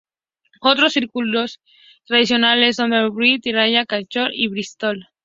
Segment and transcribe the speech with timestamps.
[0.61, 1.59] Otros circuitos
[2.05, 5.09] tradicionales son Darlington, Talladega, Charlotte y Bristol.